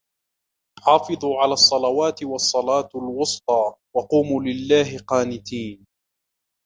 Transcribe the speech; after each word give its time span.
حافظوا 0.83 1.41
على 1.41 1.53
الصلوات 1.53 2.23
والصلاة 2.23 2.89
الوسطى 2.99 3.73
وقوموا 3.95 4.41
لله 4.43 4.97
قانتين 5.07 5.85